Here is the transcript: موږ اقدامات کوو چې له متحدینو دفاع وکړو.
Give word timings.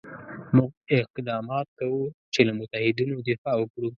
موږ 0.55 0.71
اقدامات 1.01 1.67
کوو 1.79 2.03
چې 2.33 2.39
له 2.47 2.53
متحدینو 2.59 3.15
دفاع 3.29 3.55
وکړو. 3.59 3.89